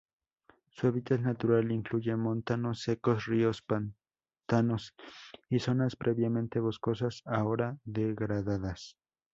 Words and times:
Su 0.71 0.87
hábitat 0.87 1.19
natural 1.19 1.71
incluye 1.71 2.15
montanos 2.15 2.81
secos, 2.81 3.27
ríos, 3.27 3.61
pantanos 3.61 4.95
y 5.47 5.59
zonas 5.59 5.95
previamente 5.95 6.59
boscosas 6.59 7.21
ahora 7.23 7.77
degradadas. 7.83 8.97